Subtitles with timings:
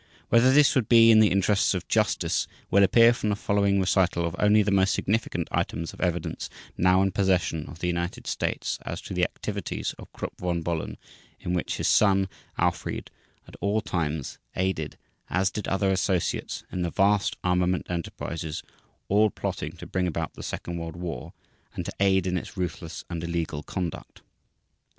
[0.29, 4.25] Whether this would be "in the interests of justice" will appear from the following recital
[4.25, 8.79] of only the most significant items of evidence now in possession of the United States
[8.83, 10.97] as to the activities of Krupp von Bohlen
[11.39, 12.27] in which his son,
[12.57, 13.09] Alfried,
[13.47, 14.97] at all times aided
[15.29, 18.63] as did other associates in the vast armament enterprises,
[19.07, 21.31] all plotting to bring about the second World War,
[21.75, 24.23] and to aid in its ruthless and illegal conduct.